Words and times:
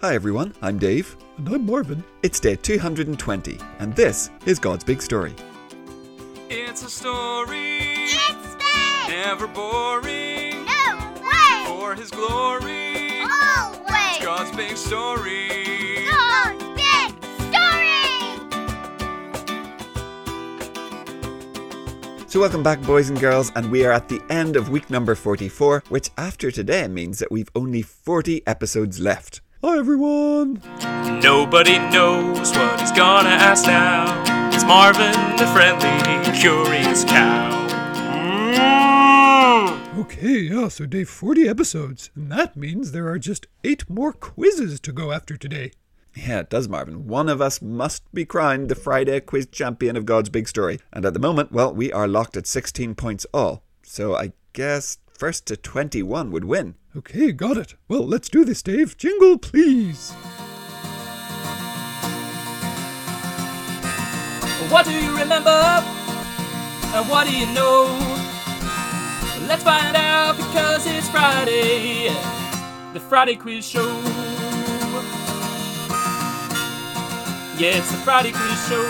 Hi 0.00 0.14
everyone, 0.14 0.54
I'm 0.62 0.78
Dave. 0.78 1.16
And 1.36 1.48
I'm 1.48 1.66
Marvin. 1.66 2.02
It's 2.22 2.40
day 2.40 2.56
220, 2.56 3.58
and 3.78 3.94
this 3.94 4.30
is 4.46 4.58
God's 4.58 4.82
Big 4.84 5.02
Story. 5.02 5.34
It's 6.48 6.82
a 6.82 6.88
story, 6.90 7.78
It's 7.80 8.54
big! 8.54 9.08
never 9.10 9.46
boring. 9.46 10.64
No 10.64 11.14
way! 11.22 11.64
For 11.66 11.94
His 11.94 12.10
glory, 12.10 13.20
Always! 13.20 14.18
God's 14.22 14.56
big 14.56 14.76
story. 14.76 16.06
God's 16.10 16.64
big 16.76 17.12
story! 17.52 17.88
So, 22.26 22.40
welcome 22.40 22.62
back, 22.62 22.80
boys 22.82 23.10
and 23.10 23.20
girls, 23.20 23.52
and 23.54 23.70
we 23.70 23.84
are 23.84 23.92
at 23.92 24.08
the 24.08 24.22
end 24.30 24.56
of 24.56 24.70
week 24.70 24.88
number 24.88 25.14
44, 25.14 25.84
which 25.90 26.10
after 26.16 26.50
today 26.50 26.88
means 26.88 27.18
that 27.18 27.30
we've 27.30 27.50
only 27.54 27.82
40 27.82 28.46
episodes 28.46 28.98
left. 28.98 29.42
Hi, 29.62 29.76
everyone. 29.76 30.62
Nobody 31.22 31.78
knows 31.78 32.50
what 32.52 32.80
he's 32.80 32.92
gonna 32.92 33.28
ask 33.28 33.66
now. 33.66 34.06
It's 34.54 34.64
Marvin, 34.64 35.12
the 35.36 35.46
friendly, 35.52 36.40
curious 36.40 37.04
cow. 37.04 37.68
Mm. 38.56 39.98
Okay, 39.98 40.38
yeah, 40.38 40.68
so 40.68 40.86
day 40.86 41.04
40 41.04 41.46
episodes. 41.46 42.10
And 42.14 42.32
that 42.32 42.56
means 42.56 42.92
there 42.92 43.08
are 43.08 43.18
just 43.18 43.48
eight 43.62 43.84
more 43.90 44.14
quizzes 44.14 44.80
to 44.80 44.92
go 44.92 45.12
after 45.12 45.36
today. 45.36 45.72
Yeah, 46.16 46.40
it 46.40 46.48
does, 46.48 46.66
Marvin. 46.66 47.06
One 47.06 47.28
of 47.28 47.42
us 47.42 47.60
must 47.60 48.10
be 48.14 48.24
crowned 48.24 48.70
the 48.70 48.74
Friday 48.74 49.20
quiz 49.20 49.46
champion 49.52 49.94
of 49.94 50.06
God's 50.06 50.30
Big 50.30 50.48
Story. 50.48 50.78
And 50.90 51.04
at 51.04 51.12
the 51.12 51.20
moment, 51.20 51.52
well, 51.52 51.74
we 51.74 51.92
are 51.92 52.08
locked 52.08 52.38
at 52.38 52.46
16 52.46 52.94
points 52.94 53.26
all. 53.34 53.62
So 53.82 54.14
I 54.14 54.32
guess 54.54 54.96
first 55.18 55.44
to 55.48 55.56
21 55.58 56.30
would 56.30 56.46
win. 56.46 56.76
Okay, 56.96 57.30
got 57.30 57.56
it. 57.56 57.76
Well, 57.86 58.04
let's 58.04 58.28
do 58.28 58.44
this, 58.44 58.62
Dave. 58.62 58.96
Jingle, 58.96 59.38
please. 59.38 60.10
What 64.70 64.86
do 64.86 64.92
you 64.92 65.16
remember? 65.16 65.50
And 65.50 67.08
what 67.08 67.28
do 67.28 67.36
you 67.36 67.46
know? 67.54 67.86
Let's 69.46 69.62
find 69.62 69.94
out 69.94 70.36
because 70.36 70.84
it's 70.86 71.08
Friday. 71.08 72.08
The 72.92 72.98
Friday 72.98 73.36
Quiz 73.36 73.68
Show. 73.68 73.86
Yeah, 77.56 77.78
it's 77.78 77.90
the 77.92 77.98
Friday 77.98 78.32
Quiz 78.32 78.68
Show. 78.68 78.84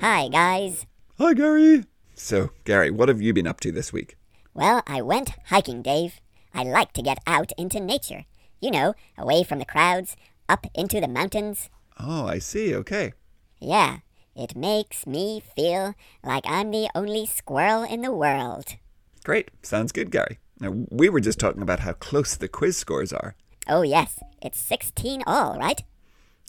Hi, 0.00 0.28
guys. 0.28 0.86
Hi, 1.18 1.34
Gary. 1.34 1.84
So, 2.14 2.50
Gary, 2.64 2.90
what 2.90 3.08
have 3.08 3.20
you 3.20 3.32
been 3.32 3.46
up 3.46 3.60
to 3.60 3.72
this 3.72 3.92
week? 3.92 4.16
Well, 4.54 4.82
I 4.86 5.02
went 5.02 5.32
hiking, 5.46 5.82
Dave. 5.82 6.20
I 6.54 6.62
like 6.62 6.92
to 6.92 7.02
get 7.02 7.18
out 7.26 7.52
into 7.58 7.80
nature. 7.80 8.24
You 8.60 8.70
know, 8.70 8.94
away 9.18 9.42
from 9.42 9.58
the 9.58 9.64
crowds, 9.64 10.16
up 10.48 10.66
into 10.74 11.00
the 11.00 11.08
mountains. 11.08 11.68
Oh, 11.98 12.26
I 12.26 12.38
see. 12.38 12.74
Okay. 12.74 13.12
Yeah, 13.60 13.98
it 14.36 14.54
makes 14.54 15.06
me 15.06 15.42
feel 15.56 15.94
like 16.22 16.44
I'm 16.46 16.70
the 16.70 16.88
only 16.94 17.26
squirrel 17.26 17.82
in 17.82 18.02
the 18.02 18.12
world. 18.12 18.76
Great. 19.24 19.50
Sounds 19.62 19.92
good, 19.92 20.10
Gary. 20.10 20.38
Now, 20.60 20.86
we 20.90 21.08
were 21.08 21.20
just 21.20 21.40
talking 21.40 21.62
about 21.62 21.80
how 21.80 21.94
close 21.94 22.36
the 22.36 22.48
quiz 22.48 22.76
scores 22.76 23.12
are. 23.12 23.34
Oh, 23.66 23.82
yes, 23.82 24.20
it's 24.40 24.58
16 24.58 25.24
all, 25.26 25.58
right? 25.58 25.82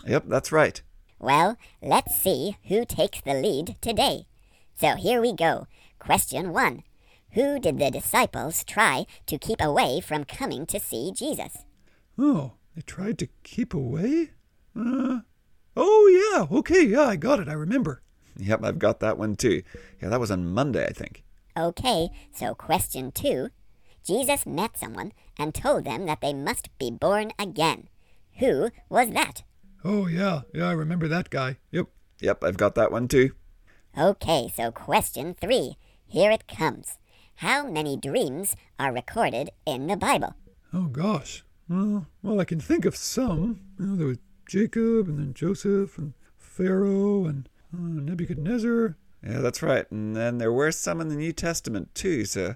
Yep, 0.06 0.26
that's 0.28 0.52
right. 0.52 0.82
Well, 1.18 1.58
let's 1.82 2.16
see 2.16 2.58
who 2.68 2.86
takes 2.86 3.22
the 3.22 3.34
lead 3.34 3.78
today. 3.82 4.28
So 4.78 4.96
here 4.96 5.22
we 5.22 5.34
go. 5.34 5.68
Question 6.00 6.52
one 6.52 6.84
Who 7.32 7.60
did 7.60 7.80
the 7.80 7.90
disciples 7.90 8.64
try 8.66 9.06
to 9.26 9.38
keep 9.38 9.62
away 9.62 10.02
from 10.02 10.26
coming 10.26 10.66
to 10.68 10.80
see 10.80 11.14
Jesus? 11.16 11.60
Oh, 12.18 12.54
they 12.76 12.82
tried 12.82 13.18
to 13.20 13.30
keep 13.44 13.74
away? 13.74 14.32
Uh, 14.76 15.20
oh, 15.78 16.34
yeah. 16.36 16.58
Okay, 16.58 16.86
yeah, 16.86 17.04
I 17.04 17.16
got 17.16 17.40
it. 17.40 17.48
I 17.48 17.54
remember. 17.54 18.02
Yep, 18.38 18.66
I've 18.66 18.80
got 18.80 19.00
that 19.00 19.18
one 19.18 19.36
too. 19.36 19.64
Yeah, 20.02 20.10
that 20.10 20.20
was 20.20 20.32
on 20.32 20.52
Monday, 20.54 20.86
I 20.86 20.92
think. 20.92 21.24
Okay, 21.58 22.10
so 22.34 22.54
question 22.54 23.14
two. 23.14 23.50
Jesus 24.06 24.46
met 24.46 24.78
someone 24.78 25.14
and 25.40 25.56
told 25.56 25.86
them 25.86 26.06
that 26.06 26.20
they 26.20 26.34
must 26.34 26.70
be 26.78 26.92
born 26.92 27.32
again. 27.40 27.88
Who 28.40 28.72
was 28.90 29.12
that? 29.12 29.44
Oh, 29.86 30.08
yeah. 30.08 30.42
Yeah, 30.54 30.68
I 30.68 30.74
remember 30.74 31.08
that 31.08 31.30
guy. 31.30 31.58
Yep. 31.72 31.88
Yep, 32.20 32.44
I've 32.44 32.58
got 32.58 32.76
that 32.76 32.92
one 32.92 33.08
too. 33.08 33.32
Okay, 33.98 34.52
so 34.54 34.72
question 34.72 35.34
three. 35.34 35.78
Here 36.06 36.30
it 36.30 36.50
comes. 36.50 36.98
How 37.36 37.66
many 37.66 37.96
dreams 37.96 38.58
are 38.78 38.92
recorded 38.92 39.52
in 39.66 39.88
the 39.88 39.96
Bible? 39.96 40.36
Oh, 40.74 40.88
gosh. 40.88 41.46
Well, 41.70 42.06
well, 42.22 42.42
I 42.42 42.44
can 42.44 42.60
think 42.60 42.84
of 42.84 42.98
some. 42.98 43.62
You 43.80 43.86
know, 43.86 43.96
there 43.96 44.08
was 44.08 44.18
Jacob, 44.50 45.08
and 45.08 45.18
then 45.18 45.34
Joseph, 45.34 45.98
and 45.98 46.12
Pharaoh, 46.38 47.26
and 47.26 47.48
uh, 47.74 48.02
Nebuchadnezzar. 48.02 48.98
Yeah, 49.26 49.40
that's 49.40 49.64
right. 49.64 49.90
And 49.90 50.14
then 50.14 50.40
there 50.40 50.52
were 50.52 50.74
some 50.74 51.00
in 51.00 51.08
the 51.08 51.16
New 51.16 51.32
Testament 51.32 51.96
too. 51.96 52.26
So, 52.26 52.56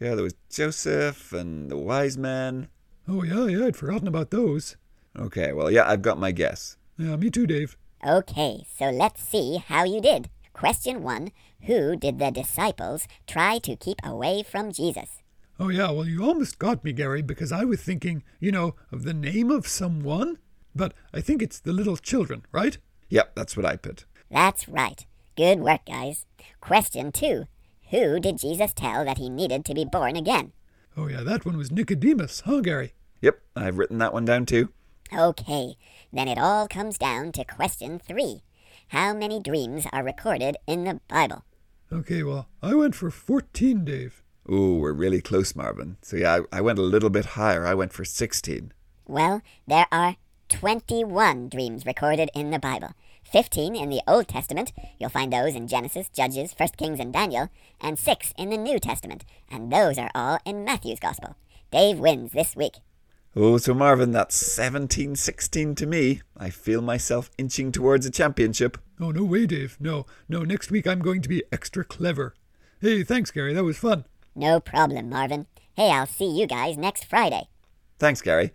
yeah, 0.00 0.14
there 0.14 0.24
was 0.24 0.36
Joseph 0.50 1.34
and 1.34 1.70
the 1.70 1.76
wise 1.76 2.16
men. 2.16 2.68
Oh, 3.06 3.22
yeah, 3.24 3.44
yeah, 3.44 3.66
I'd 3.66 3.76
forgotten 3.76 4.08
about 4.08 4.30
those. 4.30 4.76
Okay, 5.18 5.52
well, 5.52 5.70
yeah, 5.70 5.86
I've 5.86 6.02
got 6.02 6.18
my 6.18 6.32
guess. 6.32 6.78
Yeah, 6.96 7.16
me 7.16 7.28
too, 7.28 7.46
Dave. 7.46 7.76
Okay, 8.06 8.64
so 8.78 8.86
let's 8.86 9.22
see 9.22 9.62
how 9.66 9.84
you 9.84 10.00
did. 10.00 10.30
Question 10.58 11.04
one 11.04 11.30
Who 11.66 11.94
did 11.94 12.18
the 12.18 12.32
disciples 12.32 13.06
try 13.28 13.58
to 13.58 13.76
keep 13.76 14.00
away 14.02 14.42
from 14.42 14.72
Jesus? 14.72 15.22
Oh, 15.60 15.68
yeah, 15.68 15.92
well, 15.92 16.04
you 16.04 16.24
almost 16.24 16.58
got 16.58 16.82
me, 16.82 16.92
Gary, 16.92 17.22
because 17.22 17.52
I 17.52 17.62
was 17.62 17.80
thinking, 17.80 18.24
you 18.40 18.50
know, 18.50 18.74
of 18.90 19.04
the 19.04 19.14
name 19.14 19.52
of 19.52 19.68
someone. 19.68 20.38
But 20.74 20.94
I 21.14 21.20
think 21.20 21.42
it's 21.42 21.60
the 21.60 21.72
little 21.72 21.96
children, 21.96 22.44
right? 22.50 22.76
Yep, 23.08 23.36
that's 23.36 23.56
what 23.56 23.66
I 23.66 23.76
put. 23.76 24.04
That's 24.32 24.68
right. 24.68 25.06
Good 25.36 25.60
work, 25.60 25.84
guys. 25.86 26.26
Question 26.60 27.12
two 27.12 27.46
Who 27.90 28.18
did 28.18 28.38
Jesus 28.38 28.74
tell 28.74 29.04
that 29.04 29.18
he 29.18 29.30
needed 29.30 29.64
to 29.64 29.74
be 29.74 29.84
born 29.84 30.16
again? 30.16 30.50
Oh, 30.96 31.06
yeah, 31.06 31.22
that 31.22 31.46
one 31.46 31.56
was 31.56 31.70
Nicodemus, 31.70 32.40
huh, 32.46 32.62
Gary? 32.62 32.94
Yep, 33.22 33.40
I've 33.54 33.78
written 33.78 33.98
that 33.98 34.12
one 34.12 34.24
down 34.24 34.44
too. 34.44 34.70
Okay, 35.16 35.76
then 36.12 36.26
it 36.26 36.36
all 36.36 36.66
comes 36.66 36.98
down 36.98 37.30
to 37.32 37.44
question 37.44 38.00
three 38.00 38.42
How 38.88 39.12
many 39.12 39.38
dreams 39.38 39.86
are 39.92 40.02
recorded 40.02 40.56
in 40.66 40.84
the 40.84 41.00
Bible? 41.08 41.44
Okay, 41.92 42.22
well, 42.22 42.48
I 42.62 42.74
went 42.74 42.94
for 42.94 43.10
14, 43.10 43.84
Dave. 43.84 44.22
Ooh, 44.50 44.78
we're 44.78 44.94
really 44.94 45.20
close, 45.20 45.54
Marvin. 45.54 45.98
So, 46.00 46.16
yeah, 46.16 46.40
I, 46.52 46.58
I 46.58 46.60
went 46.62 46.78
a 46.78 46.82
little 46.82 47.10
bit 47.10 47.36
higher. 47.36 47.66
I 47.66 47.74
went 47.74 47.92
for 47.92 48.06
16. 48.06 48.72
Well, 49.06 49.42
there 49.66 49.86
are 49.92 50.16
21 50.48 51.50
dreams 51.50 51.84
recorded 51.84 52.30
in 52.34 52.50
the 52.50 52.58
Bible. 52.58 52.94
15 53.30 53.76
in 53.76 53.90
the 53.90 54.00
Old 54.08 54.26
Testament, 54.26 54.72
you'll 54.98 55.10
find 55.10 55.30
those 55.30 55.54
in 55.54 55.68
Genesis, 55.68 56.08
Judges, 56.08 56.54
1 56.56 56.68
Kings, 56.78 56.98
and 56.98 57.12
Daniel, 57.12 57.50
and 57.82 57.98
6 57.98 58.32
in 58.38 58.48
the 58.48 58.56
New 58.56 58.78
Testament, 58.78 59.26
and 59.50 59.70
those 59.70 59.98
are 59.98 60.10
all 60.14 60.38
in 60.46 60.64
Matthew's 60.64 60.98
Gospel. 60.98 61.36
Dave 61.70 61.98
wins 61.98 62.32
this 62.32 62.56
week. 62.56 62.76
Oh, 63.40 63.56
so 63.56 63.72
Marvin, 63.72 64.10
that's 64.10 64.34
17 64.34 65.14
16 65.14 65.76
to 65.76 65.86
me. 65.86 66.22
I 66.36 66.50
feel 66.50 66.82
myself 66.82 67.30
inching 67.38 67.70
towards 67.70 68.04
a 68.04 68.10
championship. 68.10 68.78
Oh, 69.00 69.12
no 69.12 69.22
way, 69.22 69.46
Dave. 69.46 69.76
No, 69.78 70.06
no, 70.28 70.42
next 70.42 70.72
week 70.72 70.88
I'm 70.88 70.98
going 70.98 71.22
to 71.22 71.28
be 71.28 71.44
extra 71.52 71.84
clever. 71.84 72.34
Hey, 72.80 73.04
thanks, 73.04 73.30
Gary. 73.30 73.54
That 73.54 73.62
was 73.62 73.78
fun. 73.78 74.06
No 74.34 74.58
problem, 74.58 75.08
Marvin. 75.08 75.46
Hey, 75.76 75.92
I'll 75.92 76.08
see 76.08 76.28
you 76.28 76.48
guys 76.48 76.76
next 76.76 77.04
Friday. 77.04 77.46
Thanks, 78.00 78.22
Gary. 78.22 78.50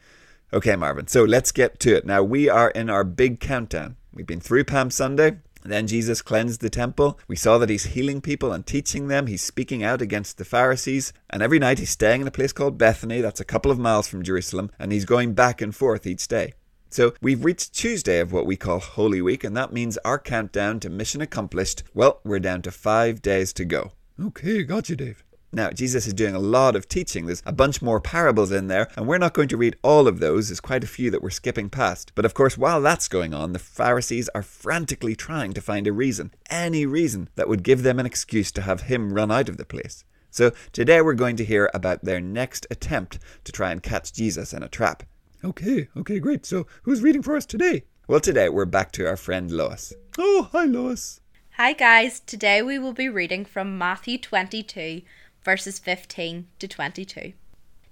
Okay, 0.51 0.75
Marvin, 0.75 1.07
so 1.07 1.23
let's 1.23 1.53
get 1.53 1.79
to 1.79 1.95
it. 1.95 2.05
Now, 2.05 2.21
we 2.21 2.49
are 2.49 2.71
in 2.71 2.89
our 2.89 3.05
big 3.05 3.39
countdown. 3.39 3.95
We've 4.13 4.27
been 4.27 4.41
through 4.41 4.65
Palm 4.65 4.91
Sunday. 4.91 5.37
Then 5.65 5.87
Jesus 5.87 6.21
cleansed 6.21 6.61
the 6.61 6.69
temple. 6.69 7.19
We 7.27 7.35
saw 7.35 7.57
that 7.57 7.69
he's 7.69 7.85
healing 7.85 8.21
people 8.21 8.51
and 8.51 8.65
teaching 8.65 9.07
them. 9.07 9.27
He's 9.27 9.41
speaking 9.41 9.83
out 9.83 10.01
against 10.01 10.37
the 10.37 10.45
Pharisees. 10.45 11.13
And 11.29 11.41
every 11.41 11.59
night 11.59 11.79
he's 11.79 11.89
staying 11.89 12.21
in 12.21 12.27
a 12.27 12.31
place 12.31 12.53
called 12.53 12.77
Bethany. 12.77 13.21
That's 13.21 13.39
a 13.39 13.45
couple 13.45 13.71
of 13.71 13.79
miles 13.79 14.07
from 14.07 14.23
Jerusalem. 14.23 14.71
And 14.77 14.91
he's 14.91 15.05
going 15.05 15.33
back 15.33 15.61
and 15.61 15.75
forth 15.75 16.05
each 16.05 16.27
day. 16.27 16.53
So 16.89 17.13
we've 17.21 17.43
reached 17.43 17.73
Tuesday 17.73 18.19
of 18.19 18.31
what 18.31 18.45
we 18.45 18.55
call 18.55 18.79
Holy 18.79 19.21
Week. 19.21 19.43
And 19.43 19.57
that 19.57 19.73
means 19.73 19.97
our 20.05 20.19
countdown 20.19 20.79
to 20.81 20.89
mission 20.89 21.21
accomplished. 21.21 21.83
Well, 21.93 22.19
we're 22.23 22.39
down 22.39 22.61
to 22.63 22.71
five 22.71 23.21
days 23.21 23.53
to 23.53 23.65
go. 23.65 23.93
Okay, 24.23 24.63
got 24.63 24.89
you, 24.89 24.95
Dave. 24.95 25.23
Now, 25.55 25.69
Jesus 25.69 26.07
is 26.07 26.15
doing 26.15 26.33
a 26.33 26.39
lot 26.39 26.75
of 26.75 26.89
teaching. 26.89 27.27
There's 27.27 27.43
a 27.45 27.51
bunch 27.51 27.79
more 27.79 28.01
parables 28.01 28.51
in 28.51 28.69
there, 28.69 28.87
and 28.97 29.05
we're 29.05 29.19
not 29.19 29.35
going 29.35 29.49
to 29.49 29.57
read 29.57 29.75
all 29.83 30.07
of 30.07 30.19
those. 30.19 30.49
There's 30.49 30.59
quite 30.59 30.83
a 30.83 30.87
few 30.87 31.11
that 31.11 31.21
we're 31.21 31.29
skipping 31.29 31.69
past. 31.69 32.11
But 32.15 32.25
of 32.25 32.33
course, 32.33 32.57
while 32.57 32.81
that's 32.81 33.07
going 33.07 33.35
on, 33.35 33.53
the 33.53 33.59
Pharisees 33.59 34.29
are 34.29 34.41
frantically 34.41 35.15
trying 35.15 35.53
to 35.53 35.61
find 35.61 35.85
a 35.85 35.93
reason, 35.93 36.33
any 36.49 36.87
reason 36.87 37.29
that 37.35 37.47
would 37.47 37.61
give 37.61 37.83
them 37.83 37.99
an 37.99 38.07
excuse 38.07 38.51
to 38.53 38.63
have 38.63 38.81
him 38.81 39.13
run 39.13 39.31
out 39.31 39.47
of 39.47 39.57
the 39.57 39.65
place. 39.65 40.03
So 40.31 40.53
today 40.71 41.03
we're 41.03 41.13
going 41.13 41.35
to 41.35 41.45
hear 41.45 41.69
about 41.71 42.03
their 42.03 42.19
next 42.19 42.65
attempt 42.71 43.19
to 43.43 43.51
try 43.51 43.71
and 43.71 43.83
catch 43.83 44.11
Jesus 44.11 44.53
in 44.53 44.63
a 44.63 44.67
trap. 44.67 45.03
Okay, 45.43 45.87
okay, 45.95 46.19
great. 46.19 46.47
So 46.47 46.65
who's 46.81 47.03
reading 47.03 47.21
for 47.21 47.35
us 47.35 47.45
today? 47.45 47.83
Well, 48.07 48.19
today 48.19 48.49
we're 48.49 48.65
back 48.65 48.91
to 48.93 49.05
our 49.05 49.17
friend 49.17 49.51
Lois. 49.51 49.93
Oh, 50.17 50.49
hi, 50.51 50.65
Lois. 50.65 51.21
Hi 51.57 51.73
guys, 51.73 52.19
today 52.19 52.63
we 52.63 52.79
will 52.79 52.93
be 52.93 53.07
reading 53.07 53.45
from 53.45 53.77
Matthew 53.77 54.17
22, 54.17 55.03
verses 55.43 55.79
15 55.79 56.47
to 56.59 56.67
22. 56.67 57.33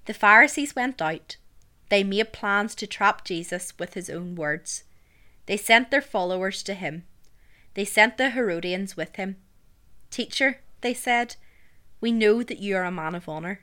The 0.05 0.13
Pharisees 0.13 0.75
went 0.75 1.01
out. 1.01 1.37
They 1.89 2.03
made 2.03 2.33
plans 2.33 2.73
to 2.75 2.87
trap 2.87 3.25
Jesus 3.25 3.73
with 3.77 3.93
his 3.93 4.09
own 4.09 4.35
words. 4.35 4.83
They 5.45 5.57
sent 5.57 5.91
their 5.91 6.01
followers 6.01 6.63
to 6.63 6.73
him. 6.73 7.03
They 7.73 7.85
sent 7.85 8.17
the 8.17 8.31
Herodians 8.31 8.95
with 8.95 9.15
him. 9.15 9.37
Teacher, 10.09 10.59
they 10.81 10.93
said, 10.93 11.35
we 12.01 12.11
know 12.11 12.41
that 12.41 12.59
you 12.59 12.75
are 12.75 12.83
a 12.83 12.91
man 12.91 13.13
of 13.13 13.29
honour. 13.29 13.61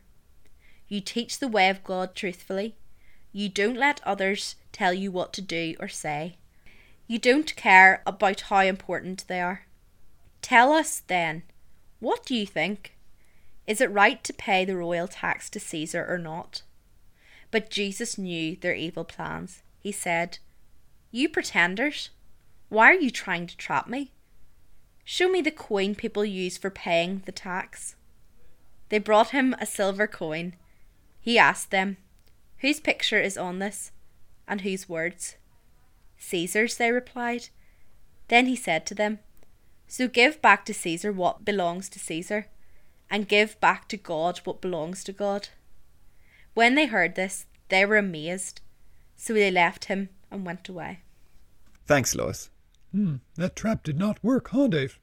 You 0.87 1.01
teach 1.01 1.39
the 1.39 1.49
way 1.49 1.69
of 1.69 1.85
God 1.85 2.15
truthfully. 2.15 2.77
You 3.33 3.49
don't 3.49 3.77
let 3.77 4.01
others 4.05 4.55
tell 4.73 4.95
you 4.95 5.11
what 5.11 5.33
to 5.35 5.43
do 5.43 5.75
or 5.81 5.89
say. 5.89 6.37
You 7.09 7.19
don't 7.19 7.57
care 7.57 8.03
about 8.07 8.43
how 8.43 8.61
important 8.61 9.27
they 9.27 9.41
are. 9.41 9.67
Tell 10.41 10.73
us, 10.73 11.03
then, 11.07 11.43
what 11.99 12.25
do 12.25 12.35
you 12.35 12.47
think? 12.47 12.95
Is 13.69 13.83
it 13.83 13.93
right 13.93 14.25
to 14.25 14.33
pay 14.33 14.65
the 14.65 14.79
royal 14.79 15.07
tax 15.07 15.51
to 15.51 15.61
Caesar 15.61 16.07
or 16.09 16.17
not? 16.17 16.63
But 17.51 17.69
Jesus 17.69 18.17
knew 18.17 18.57
their 18.57 18.75
evil 18.75 19.05
plans. 19.05 19.63
He 19.79 19.93
said, 19.93 20.39
You 21.11 21.29
pretenders, 21.29 22.09
why 22.71 22.91
are 22.91 22.99
you 22.99 23.11
trying 23.11 23.47
to 23.47 23.57
trap 23.59 23.87
me? 23.87 24.11
Show 25.05 25.29
me 25.29 25.43
the 25.43 25.51
coin 25.51 25.95
people 25.95 26.25
use 26.25 26.57
for 26.57 26.71
paying 26.71 27.23
the 27.27 27.33
tax. 27.33 27.95
They 28.89 28.99
brought 28.99 29.31
him 29.31 29.55
a 29.61 29.67
silver 29.67 30.07
coin. 30.07 30.57
He 31.21 31.39
asked 31.39 31.71
them, 31.71 31.99
Whose 32.61 32.81
picture 32.81 33.21
is 33.21 33.37
on 33.37 33.59
this, 33.59 33.93
and 34.47 34.63
whose 34.63 34.89
words? 34.89 35.37
Caesar's, 36.17 36.79
they 36.79 36.91
replied. 36.91 37.51
Then 38.29 38.47
he 38.47 38.57
said 38.57 38.87
to 38.87 38.95
them, 38.95 39.19
So 39.87 40.09
give 40.09 40.41
back 40.41 40.65
to 40.65 40.75
Caesar 40.75 41.13
what 41.13 41.45
belongs 41.45 41.91
to 41.91 41.99
Caesar, 41.99 42.47
and 43.11 43.29
give 43.29 43.61
back 43.61 43.89
to 43.89 43.97
God 43.97 44.39
what 44.45 44.61
belongs 44.61 45.03
to 45.05 45.13
God. 45.13 45.49
When 46.55 46.75
they 46.75 46.87
heard 46.87 47.15
this, 47.15 47.47
they 47.69 47.85
were 47.85 47.97
amazed. 47.97 48.61
So 49.17 49.35
they 49.35 49.51
left 49.51 49.87
him 49.87 50.09
and 50.31 50.45
went 50.45 50.69
away. 50.69 51.01
Thanks, 51.87 52.15
Lois. 52.15 52.51
Hmm, 52.93 53.17
that 53.37 53.57
trap 53.57 53.83
did 53.83 53.99
not 53.99 54.23
work, 54.23 54.49
huh, 54.49 54.69
Dave? 54.69 54.99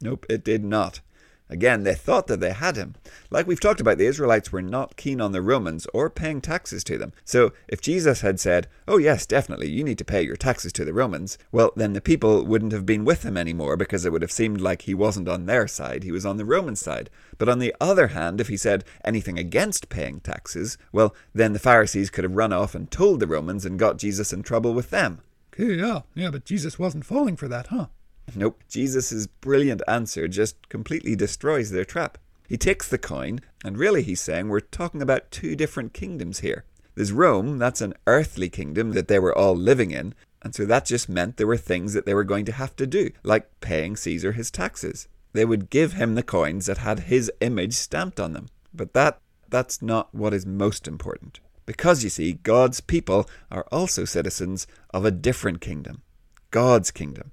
Nope, 0.00 0.26
it 0.28 0.44
did 0.44 0.64
not. 0.64 1.00
Again, 1.50 1.82
they 1.82 1.94
thought 1.94 2.26
that 2.26 2.40
they 2.40 2.52
had 2.52 2.76
him. 2.76 2.94
Like 3.30 3.46
we've 3.46 3.60
talked 3.60 3.80
about, 3.80 3.98
the 3.98 4.06
Israelites 4.06 4.52
were 4.52 4.62
not 4.62 4.96
keen 4.96 5.20
on 5.20 5.32
the 5.32 5.40
Romans 5.40 5.86
or 5.94 6.10
paying 6.10 6.40
taxes 6.40 6.84
to 6.84 6.98
them. 6.98 7.12
So 7.24 7.52
if 7.68 7.80
Jesus 7.80 8.20
had 8.20 8.38
said, 8.38 8.66
Oh, 8.86 8.98
yes, 8.98 9.24
definitely, 9.24 9.70
you 9.70 9.82
need 9.82 9.98
to 9.98 10.04
pay 10.04 10.22
your 10.22 10.36
taxes 10.36 10.72
to 10.74 10.84
the 10.84 10.92
Romans, 10.92 11.38
well, 11.50 11.72
then 11.74 11.94
the 11.94 12.00
people 12.00 12.44
wouldn't 12.44 12.72
have 12.72 12.84
been 12.84 13.04
with 13.04 13.24
him 13.24 13.36
anymore 13.36 13.76
because 13.76 14.04
it 14.04 14.12
would 14.12 14.22
have 14.22 14.32
seemed 14.32 14.60
like 14.60 14.82
he 14.82 14.94
wasn't 14.94 15.28
on 15.28 15.46
their 15.46 15.66
side, 15.66 16.02
he 16.02 16.12
was 16.12 16.26
on 16.26 16.36
the 16.36 16.44
Roman 16.44 16.76
side. 16.76 17.08
But 17.38 17.48
on 17.48 17.58
the 17.58 17.74
other 17.80 18.08
hand, 18.08 18.40
if 18.40 18.48
he 18.48 18.56
said 18.56 18.84
anything 19.04 19.38
against 19.38 19.88
paying 19.88 20.20
taxes, 20.20 20.76
well, 20.92 21.14
then 21.34 21.54
the 21.54 21.58
Pharisees 21.58 22.10
could 22.10 22.24
have 22.24 22.36
run 22.36 22.52
off 22.52 22.74
and 22.74 22.90
told 22.90 23.20
the 23.20 23.26
Romans 23.26 23.64
and 23.64 23.78
got 23.78 23.98
Jesus 23.98 24.32
in 24.32 24.42
trouble 24.42 24.74
with 24.74 24.90
them. 24.90 25.22
Yeah, 25.58 26.02
yeah, 26.14 26.30
but 26.30 26.44
Jesus 26.44 26.78
wasn't 26.78 27.04
falling 27.04 27.36
for 27.36 27.48
that, 27.48 27.68
huh? 27.68 27.86
Nope, 28.34 28.62
Jesus' 28.68 29.26
brilliant 29.26 29.82
answer 29.88 30.28
just 30.28 30.68
completely 30.68 31.16
destroys 31.16 31.70
their 31.70 31.84
trap. 31.84 32.18
He 32.48 32.56
takes 32.56 32.88
the 32.88 32.98
coin, 32.98 33.40
and 33.64 33.76
really 33.78 34.02
he's 34.02 34.20
saying 34.20 34.48
we're 34.48 34.60
talking 34.60 35.02
about 35.02 35.30
two 35.30 35.54
different 35.54 35.92
kingdoms 35.92 36.40
here. 36.40 36.64
There's 36.94 37.12
Rome, 37.12 37.58
that's 37.58 37.80
an 37.80 37.94
earthly 38.06 38.48
kingdom 38.48 38.92
that 38.92 39.08
they 39.08 39.18
were 39.18 39.36
all 39.36 39.54
living 39.54 39.90
in, 39.90 40.14
and 40.42 40.54
so 40.54 40.64
that 40.64 40.86
just 40.86 41.08
meant 41.08 41.36
there 41.36 41.46
were 41.46 41.56
things 41.56 41.92
that 41.92 42.06
they 42.06 42.14
were 42.14 42.24
going 42.24 42.44
to 42.46 42.52
have 42.52 42.74
to 42.76 42.86
do, 42.86 43.10
like 43.22 43.60
paying 43.60 43.96
Caesar 43.96 44.32
his 44.32 44.50
taxes. 44.50 45.08
They 45.32 45.44
would 45.44 45.70
give 45.70 45.92
him 45.92 46.14
the 46.14 46.22
coins 46.22 46.66
that 46.66 46.78
had 46.78 47.00
his 47.00 47.30
image 47.40 47.74
stamped 47.74 48.18
on 48.18 48.32
them. 48.32 48.48
But 48.72 48.94
that 48.94 49.20
that's 49.48 49.82
not 49.82 50.14
what 50.14 50.34
is 50.34 50.46
most 50.46 50.86
important. 50.86 51.40
Because 51.66 52.04
you 52.04 52.10
see, 52.10 52.34
God's 52.34 52.80
people 52.80 53.28
are 53.50 53.66
also 53.70 54.04
citizens 54.04 54.66
of 54.90 55.04
a 55.04 55.10
different 55.10 55.60
kingdom. 55.60 56.02
God's 56.50 56.90
kingdom 56.90 57.32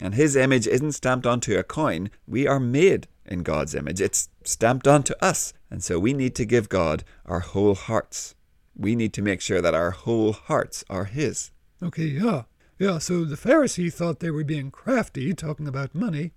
and 0.00 0.14
his 0.14 0.34
image 0.36 0.66
isn't 0.66 0.92
stamped 0.92 1.26
onto 1.26 1.58
a 1.58 1.62
coin. 1.62 2.10
We 2.26 2.46
are 2.46 2.60
made 2.60 3.06
in 3.26 3.42
God's 3.42 3.74
image. 3.74 4.00
It's 4.00 4.28
stamped 4.44 4.88
onto 4.88 5.14
us. 5.20 5.52
And 5.70 5.84
so 5.84 5.98
we 5.98 6.12
need 6.12 6.34
to 6.36 6.44
give 6.44 6.68
God 6.68 7.04
our 7.26 7.40
whole 7.40 7.74
hearts. 7.74 8.34
We 8.74 8.96
need 8.96 9.12
to 9.14 9.22
make 9.22 9.40
sure 9.40 9.60
that 9.60 9.74
our 9.74 9.90
whole 9.90 10.32
hearts 10.32 10.84
are 10.88 11.04
his. 11.04 11.50
Okay, 11.82 12.04
yeah. 12.04 12.44
Yeah, 12.78 12.98
so 12.98 13.24
the 13.24 13.36
Pharisee 13.36 13.92
thought 13.92 14.20
they 14.20 14.30
were 14.30 14.42
being 14.42 14.70
crafty, 14.70 15.34
talking 15.34 15.68
about 15.68 15.94
money. 15.94 16.32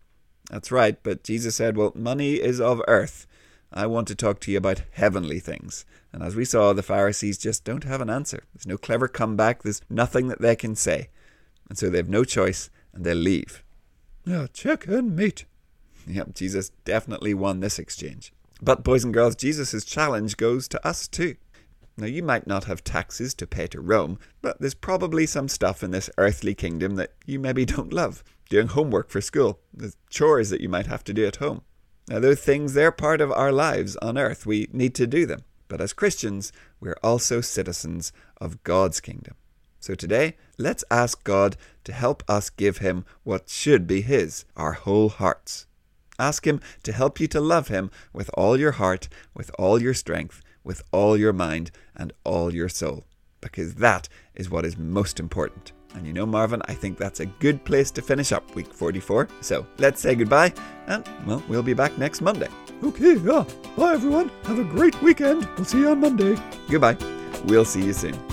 That's 0.52 0.72
right, 0.72 1.02
but 1.02 1.24
Jesus 1.24 1.56
said, 1.56 1.78
Well, 1.78 1.94
money 1.96 2.34
is 2.34 2.60
of 2.60 2.82
earth. 2.88 3.26
I 3.72 3.88
want 3.88 4.08
to 4.10 4.16
talk 4.16 4.40
to 4.42 4.52
you 4.52 4.58
about 4.58 4.84
heavenly 4.92 5.40
things. 5.40 5.86
And 6.12 6.22
as 6.22 6.36
we 6.36 6.46
saw, 6.46 6.74
the 6.74 6.84
Pharisees 6.84 7.38
just 7.38 7.64
don't 7.64 7.86
have 7.86 8.02
an 8.02 8.10
answer. 8.10 8.44
There's 8.54 8.68
no 8.68 8.78
clever 8.78 9.08
comeback, 9.08 9.64
there's 9.64 9.82
nothing 9.90 10.28
that 10.28 10.42
they 10.42 10.56
can 10.56 10.76
say. 10.76 11.10
And 11.70 11.78
so 11.78 11.90
they 11.90 11.98
have 11.98 12.10
no 12.10 12.26
choice 12.26 12.70
and 12.94 13.04
they'll 13.04 13.16
leave. 13.16 13.64
Yeah, 14.26 14.48
check 14.54 14.88
and 14.88 15.16
mate. 15.16 15.46
Yep, 16.08 16.34
Jesus 16.36 16.70
definitely 16.86 17.34
won 17.34 17.60
this 17.60 17.80
exchange. 17.80 18.34
But, 18.62 18.84
boys 18.84 19.04
and 19.04 19.14
girls, 19.14 19.36
Jesus' 19.36 19.84
challenge 19.84 20.38
goes 20.38 20.68
to 20.70 20.88
us 20.88 21.08
too. 21.08 21.36
Now, 21.98 22.08
you 22.08 22.24
might 22.24 22.48
not 22.48 22.64
have 22.64 22.84
taxes 22.84 23.34
to 23.36 23.46
pay 23.46 23.68
to 23.68 23.82
Rome, 23.82 24.18
but 24.42 24.60
there's 24.60 24.74
probably 24.74 25.26
some 25.26 25.48
stuff 25.48 25.84
in 25.84 25.92
this 25.92 26.10
earthly 26.18 26.56
kingdom 26.56 26.96
that 26.96 27.12
you 27.26 27.40
maybe 27.40 27.66
don't 27.66 27.94
love. 27.94 28.24
Doing 28.50 28.68
homework 28.68 29.10
for 29.10 29.22
school, 29.22 29.60
the 29.74 29.94
chores 30.10 30.50
that 30.50 30.62
you 30.62 30.70
might 30.70 30.88
have 30.88 31.04
to 31.06 31.14
do 31.14 31.26
at 31.26 31.38
home. 31.38 31.62
Now, 32.08 32.20
those 32.20 32.40
things, 32.40 32.74
they're 32.74 32.92
part 32.92 33.22
of 33.22 33.32
our 33.32 33.52
lives 33.52 33.96
on 33.98 34.18
earth. 34.18 34.46
We 34.46 34.68
need 34.74 34.96
to 34.96 35.08
do 35.08 35.26
them. 35.26 35.44
But 35.68 35.82
as 35.82 35.94
Christians, 35.94 36.52
we're 36.80 36.98
also 37.04 37.42
citizens 37.42 38.12
of 38.38 38.64
God's 38.64 39.00
kingdom. 39.00 39.36
So 39.84 39.96
today, 39.96 40.38
let's 40.58 40.86
ask 40.90 41.22
God 41.26 41.58
to 41.84 41.92
help 41.92 42.24
us 42.30 42.50
give 42.50 42.78
Him 42.78 43.04
what 43.24 43.50
should 43.50 43.86
be 43.86 44.00
His, 44.00 44.46
our 44.56 44.72
whole 44.72 45.10
hearts. 45.10 45.66
Ask 46.18 46.48
Him 46.48 46.62
to 46.84 46.94
help 46.94 47.20
you 47.20 47.28
to 47.28 47.42
love 47.42 47.68
Him 47.68 47.92
with 48.14 48.30
all 48.36 48.58
your 48.58 48.72
heart, 48.72 49.10
with 49.34 49.52
all 49.60 49.82
your 49.82 49.94
strength, 49.94 50.42
with 50.64 50.84
all 50.94 51.18
your 51.18 51.34
mind, 51.34 51.70
and 51.98 52.14
all 52.24 52.54
your 52.54 52.70
soul, 52.70 53.04
because 53.42 53.76
that 53.76 54.08
is 54.36 54.50
what 54.50 54.64
is 54.64 54.78
most 54.78 55.20
important. 55.20 55.74
And 55.96 56.08
you 56.08 56.14
know, 56.14 56.26
Marvin, 56.26 56.62
I 56.70 56.76
think 56.76 56.98
that's 56.98 57.20
a 57.20 57.26
good 57.26 57.66
place 57.66 57.92
to 57.92 58.02
finish 58.02 58.32
up 58.32 58.56
week 58.56 58.74
44. 58.74 59.28
So 59.42 59.68
let's 59.80 60.00
say 60.00 60.16
goodbye, 60.16 60.54
and 60.88 61.06
well, 61.28 61.44
we'll 61.50 61.62
be 61.62 61.74
back 61.74 61.98
next 61.98 62.22
Monday. 62.22 62.48
Okay, 62.82 63.18
yeah. 63.18 63.44
Bye, 63.76 63.96
everyone. 63.96 64.32
Have 64.46 64.60
a 64.60 64.64
great 64.64 65.02
weekend. 65.02 65.46
We'll 65.58 65.66
see 65.66 65.80
you 65.80 65.90
on 65.90 66.00
Monday. 66.00 66.38
Goodbye. 66.70 66.96
We'll 67.48 67.66
see 67.66 67.84
you 67.84 67.92
soon. 67.92 68.33